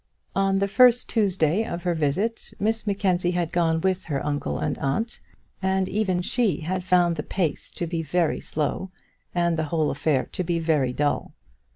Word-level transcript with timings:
On 0.35 0.57
the 0.57 0.67
first 0.67 1.09
Tuesday 1.09 1.63
of 1.63 1.83
her 1.83 1.93
visit 1.93 2.55
Miss 2.59 2.87
Mackenzie 2.87 3.29
had 3.37 3.51
gone 3.51 3.81
with 3.81 4.05
her 4.05 4.25
uncle 4.25 4.57
and 4.57 4.75
aunt, 4.79 5.19
and 5.61 5.87
even 5.87 6.23
she 6.23 6.61
had 6.61 6.83
found 6.83 7.17
the 7.17 7.21
pace 7.21 7.69
to 7.73 7.85
be 7.85 8.01
very 8.01 8.39
slow, 8.41 8.89
and 9.35 9.59
the 9.59 9.65
whole 9.65 9.91
affair 9.91 10.27
to 10.31 10.43
be 10.43 10.57
very 10.57 10.91
dull. 10.91 11.35